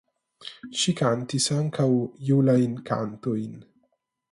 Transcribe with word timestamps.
Ŝi 0.83 0.93
kantis 1.01 1.45
ankaŭ 1.57 1.87
julajn 2.31 2.75
kantojn. 2.91 3.55